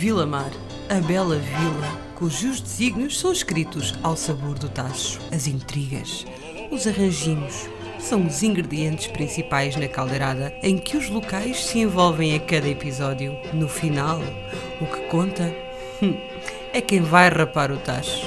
[0.00, 0.50] Vila Mar,
[0.88, 5.20] a bela vila cujos desígnios são escritos ao sabor do tacho.
[5.30, 6.24] As intrigas,
[6.70, 12.40] os arranjinhos, são os ingredientes principais na caldeirada em que os locais se envolvem a
[12.40, 13.36] cada episódio.
[13.52, 14.22] No final,
[14.80, 15.54] o que conta
[16.02, 16.16] hum,
[16.72, 18.26] é quem vai rapar o tacho.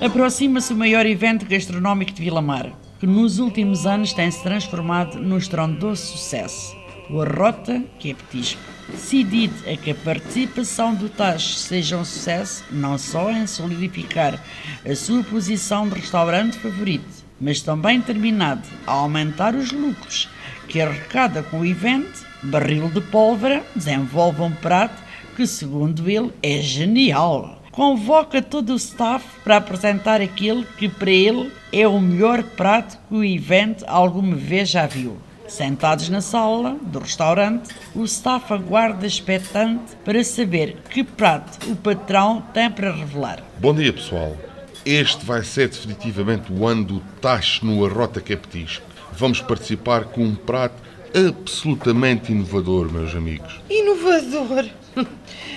[0.00, 6.00] Aproxima-se o maior evento gastronómico de Vilamar, que nos últimos anos tem-se transformado num estrondoso
[6.00, 6.74] sucesso.
[7.10, 8.60] O Arrota, que é petisco.
[8.90, 14.42] Decidido a que a participação do Tacho seja um sucesso, não só em solidificar
[14.84, 20.28] a sua posição de restaurante favorito, mas também terminado a aumentar os lucros
[20.68, 25.02] que arrecada com o evento, Barril de Pólvora desenvolve um prato
[25.36, 31.52] que, segundo ele, é genial convoca todo o staff para apresentar aquele que para ele
[31.72, 35.16] é o melhor prato que o evento alguma vez já viu.
[35.48, 42.42] Sentados na sala do restaurante, o staff aguarda expectante para saber que prato o patrão
[42.52, 43.42] tem para revelar.
[43.58, 44.36] Bom dia, pessoal.
[44.84, 48.86] Este vai ser definitivamente o ano do tacho no Arrota Capetisco.
[49.12, 50.82] Vamos participar com um prato
[51.14, 53.58] absolutamente inovador, meus amigos.
[53.70, 54.68] Inovador?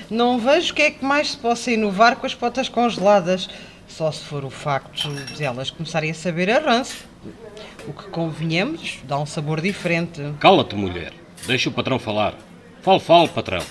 [0.10, 3.50] Não vejo o que é que mais se possa inovar com as potas congeladas.
[3.98, 7.06] Só se for o facto de elas começarem a saber a ranço.
[7.88, 10.22] O que convenhamos dá um sabor diferente.
[10.40, 11.14] Cala-te, mulher.
[11.46, 12.36] Deixa o patrão falar.
[12.82, 13.62] Fale, fale, patrão.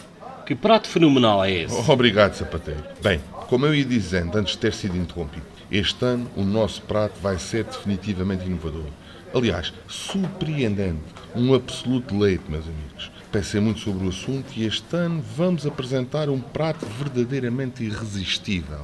[0.45, 1.91] Que prato fenomenal é esse?
[1.91, 2.85] Obrigado, sapateiro.
[3.03, 7.19] Bem, como eu ia dizendo antes de ter sido interrompido, este ano o nosso prato
[7.21, 8.87] vai ser definitivamente inovador.
[9.35, 11.01] Aliás, surpreendente.
[11.35, 13.11] Um absoluto leite, meus amigos.
[13.33, 18.81] Pensei muito sobre o assunto e este ano vamos apresentar um prato verdadeiramente irresistível.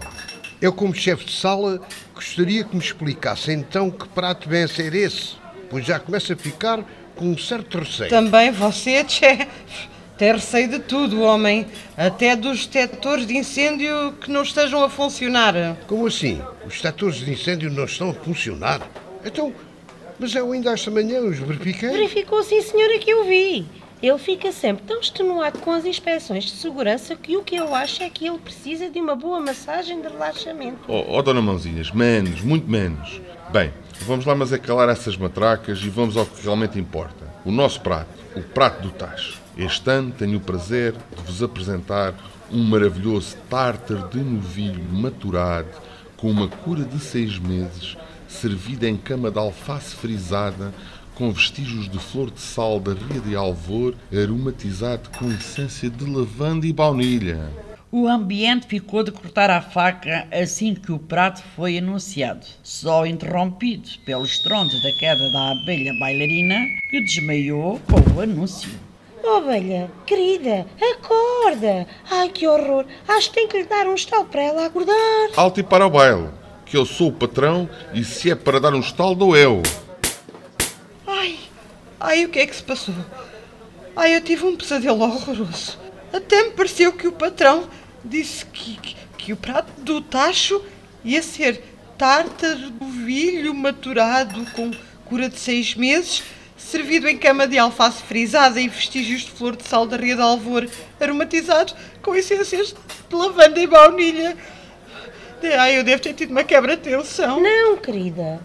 [0.61, 1.81] Eu, como chefe de sala,
[2.15, 5.35] gostaria que me explicasse então que prato vem a ser esse,
[5.69, 6.83] pois já começa a ficar
[7.15, 8.09] com um certo receio.
[8.09, 9.47] Também você, Tchê,
[10.17, 11.67] tem receio de tudo, homem.
[11.97, 15.77] Até dos detectores de incêndio que não estejam a funcionar.
[15.87, 16.41] Como assim?
[16.67, 18.81] Os detectores de incêndio não estão a funcionar?
[19.25, 19.53] Então,
[20.19, 21.91] mas eu ainda esta manhã os verifiquei.
[21.91, 23.67] Verificou sim, senhora, que eu vi.
[24.03, 28.03] Ele fica sempre tão extenuado com as inspeções de segurança que o que eu acho
[28.03, 30.81] é que ele precisa de uma boa massagem de relaxamento.
[30.87, 33.21] Oh, oh dona Mãozinhas, menos, muito menos.
[33.51, 37.27] Bem, vamos lá mas acalar essas matracas e vamos ao que realmente importa.
[37.45, 39.41] O nosso prato, o prato do tacho.
[39.57, 42.15] Este ano tenho o prazer de vos apresentar
[42.53, 45.69] um maravilhoso tártar de novilho maturado
[46.19, 47.97] com uma cura de seis meses,
[48.29, 50.75] servida em cama de alface frisada
[51.17, 56.67] com vestígios de flor de sal da Ria de Alvor, aromatizado com essência de lavanda
[56.67, 57.51] e baunilha.
[57.91, 63.89] O ambiente ficou de cortar a faca assim que o prato foi anunciado, só interrompido
[64.05, 66.57] pelo estrondo da queda da abelha bailarina
[66.91, 68.71] que desmaiou com o anúncio.
[69.25, 71.87] Oh, abelha, querida, acorda!
[72.11, 72.85] Ai, que horror!
[73.09, 75.31] Acho que tem que lhe dar um estalo para ela acordar.
[75.35, 76.29] Alto e para o baile,
[76.67, 79.63] que eu sou o patrão e se é para dar um estalo, dou eu.
[82.07, 82.95] Ai, o que é que se passou?
[83.97, 85.77] Ai, eu tive um pesadelo horroroso.
[86.13, 87.69] Até me pareceu que o patrão
[88.05, 90.63] disse que, que, que o prato do tacho
[91.05, 91.65] ia ser
[91.99, 92.73] tártaro
[93.05, 94.71] vilho maturado com
[95.05, 96.23] cura de seis meses,
[96.57, 100.23] servido em cama de alface frisada e vestígios de flor de sal da Ria de
[100.23, 100.69] Alvor,
[101.01, 102.73] aromatizado com essências
[103.09, 104.37] de lavanda e baunilha.
[105.59, 107.41] Ai, eu devo ter tido uma quebra de tensão.
[107.41, 108.41] Não, querida.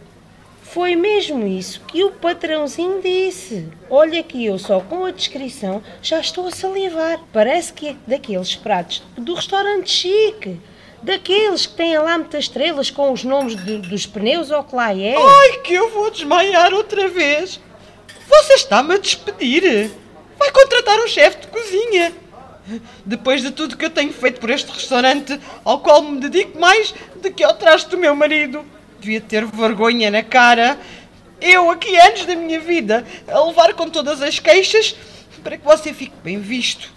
[0.74, 3.68] Foi mesmo isso que o patrãozinho disse.
[3.90, 7.20] Olha que eu só com a descrição já estou a salivar.
[7.34, 10.62] Parece que é daqueles pratos do restaurante chique.
[11.04, 14.96] Daqueles que têm lá muitas estrelas com os nomes de, dos pneus ou que lá
[14.96, 15.14] é.
[15.18, 17.60] Ai, que eu vou desmaiar outra vez.
[18.30, 19.92] Você está-me a despedir.
[20.40, 22.14] Vai contratar um chefe de cozinha.
[23.06, 26.94] Depois de tudo que eu tenho feito por este restaurante, ao qual me dedico mais
[27.18, 28.66] do que ao traste do meu marido.
[29.02, 30.78] Devia ter vergonha na cara.
[31.42, 34.96] Eu, aqui anos da minha vida, a levar com todas as queixas
[35.44, 36.88] para que você fique bem visto.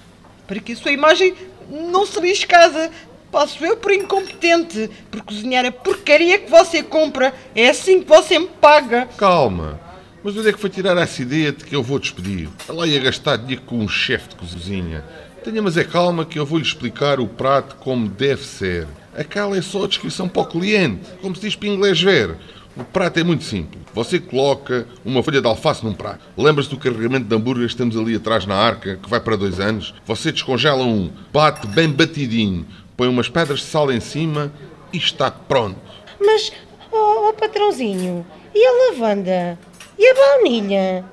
[0.47, 1.35] Para que a sua imagem
[1.71, 2.91] não se lixe casa.
[3.33, 7.33] Passo eu por incompetente, por cozinhar a porcaria que você compra.
[7.57, 9.09] É assim que você me paga.
[9.17, 9.81] Calma.
[10.23, 12.51] Mas onde é que foi tirar essa ideia de que eu vou despedir?
[12.69, 15.03] Ela ia gastar dinheiro com um chefe de cozinha.
[15.45, 18.89] Tenha mas é calma que eu vou-lhe explicar o prato como deve ser.
[19.15, 22.35] Aquela é só a descrição para o cliente, como se diz para inglês ver.
[22.75, 23.83] O prato é muito simples.
[23.93, 26.21] Você coloca uma folha de alface num prato.
[26.35, 29.61] Lembra-se do carregamento de hambúrgueres que temos ali atrás na arca, que vai para dois
[29.61, 29.95] anos?
[30.07, 34.51] Você descongela um, bate bem batidinho, põe umas pedras de sal em cima
[34.95, 35.79] e está pronto.
[36.19, 36.53] Mas,
[36.91, 38.25] oh, oh patrãozinho,
[38.55, 39.59] e a lavanda?
[39.99, 41.05] E a baunilha?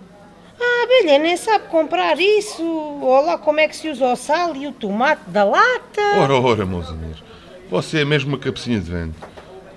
[0.91, 2.61] Abelha nem sabe comprar isso.
[3.01, 6.01] Olha lá como é que se usa o sal e o tomate da lata.
[6.17, 7.23] Ora, ora, mãozinhas,
[7.69, 9.15] você é mesmo uma cabecinha de vento.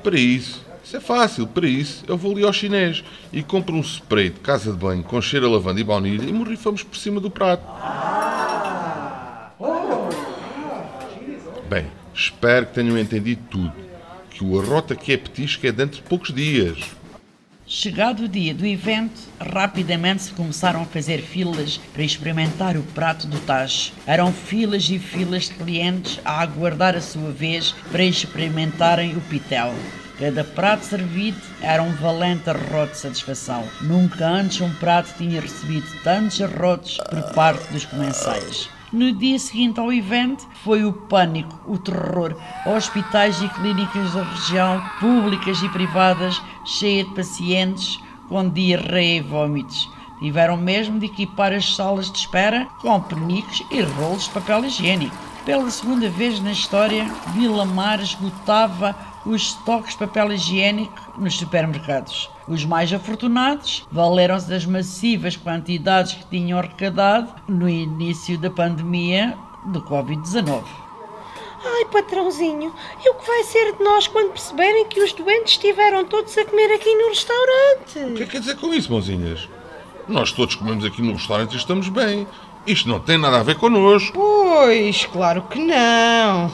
[0.02, 3.80] Para isso, isso é fácil, para isso, eu vou ali ao chinês e compro um
[3.80, 7.20] spray de casa de banho com cheiro a lavanda e baunilha e morrifamos por cima
[7.20, 7.64] do prato.
[11.68, 13.72] Bem, espero que tenham entendido tudo.
[14.30, 16.90] Que o arrota que é petisco é dentro de poucos dias.
[17.66, 23.26] Chegado o dia do evento, rapidamente se começaram a fazer filas para experimentar o prato
[23.26, 23.94] do tacho.
[24.06, 29.72] Eram filas e filas de clientes a aguardar a sua vez para experimentarem o pitel.
[30.18, 33.66] Cada prato servido era um valente arroto de satisfação.
[33.80, 38.68] Nunca antes um prato tinha recebido tantos arrotos por parte dos comensais.
[38.94, 42.36] No dia seguinte ao evento, foi o pânico, o terror.
[42.64, 47.98] Hospitais e clínicas da região, públicas e privadas, cheias de pacientes
[48.28, 49.90] com diarreia e vômitos.
[50.20, 55.16] Tiveram mesmo de equipar as salas de espera com penicos e rolos de papel higiênico.
[55.44, 57.04] Pela segunda vez na história,
[57.34, 58.94] Vila Mar esgotava
[59.26, 62.28] os estoques de papel higiênico nos supermercados.
[62.46, 69.36] Os mais afortunados valeram-se das massivas quantidades que tinham arrecadado no início da pandemia
[69.66, 70.62] do Covid-19.
[71.66, 76.04] Ai, patrãozinho, e o que vai ser de nós quando perceberem que os doentes estiveram
[76.04, 78.14] todos a comer aqui no O restaurante?
[78.16, 79.48] que é que quer dizer com isso, mãozinhas?
[80.06, 82.26] Nós todos comemos aqui no restaurante e estamos bem.
[82.66, 84.12] Isto não tem nada a ver connosco.
[84.12, 86.50] Pois, claro que não.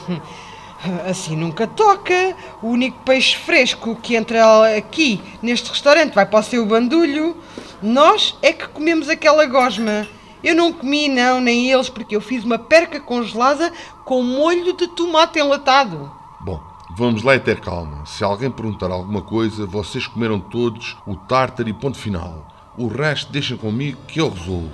[1.07, 2.35] Assim nunca toca.
[2.61, 7.37] O único peixe fresco que entra aqui neste restaurante vai para o seu bandulho.
[7.81, 10.07] Nós é que comemos aquela gosma.
[10.43, 13.71] Eu não comi, não, nem eles, porque eu fiz uma perca congelada
[14.05, 16.11] com molho de tomate enlatado.
[16.39, 16.59] Bom,
[16.97, 18.03] vamos lá e ter calma.
[18.07, 22.47] Se alguém perguntar alguma coisa, vocês comeram todos o tártaro e ponto final.
[22.75, 24.71] O resto deixem comigo que eu resolvo.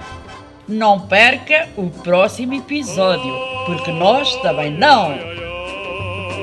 [0.67, 3.33] Não perca o próximo episódio,
[3.65, 5.46] porque nós também não.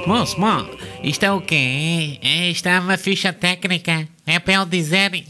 [0.07, 0.69] Moço, moço,
[1.03, 2.19] isto é o quê?
[2.23, 4.07] É, isto é uma ficha técnica.
[4.27, 5.15] É para eu dizer.
[5.15, 5.25] é,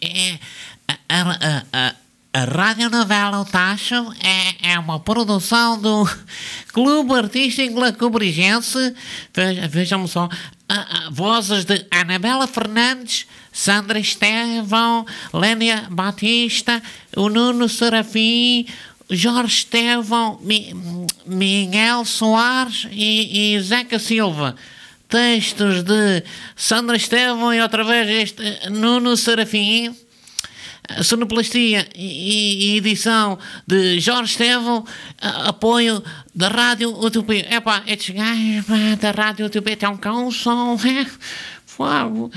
[0.00, 0.38] é,
[1.08, 1.94] a, a, a,
[2.32, 6.08] a radionovela O Tacho é, é uma produção do
[6.72, 8.94] Clube Artístico Lacobrigense.
[9.34, 10.28] Veja- Vejam só.
[10.68, 15.04] a- vozes de Anabela Fernandes, Sandra Estevão,
[15.34, 16.80] Lénia Batista,
[17.16, 18.66] o Nuno Serafim,
[19.10, 20.74] Jorge Estevão, Mi-
[21.26, 24.54] Miguel Soares e, e Zeca Silva.
[25.08, 26.22] Textos de
[26.54, 29.94] Sandra Estevão e outra vez este Nuno Serafim.
[31.02, 34.86] Sonoplastia e, e edição de Jorge Estevão,
[35.20, 36.02] apoio
[36.34, 37.46] da Rádio Utopia.
[37.54, 38.64] Epá, estes gajos
[38.98, 41.06] da Rádio Utopia têm um cão som, é,
[41.66, 42.32] fogo.